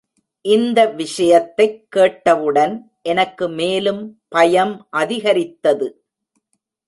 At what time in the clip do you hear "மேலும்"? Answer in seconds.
3.49-4.21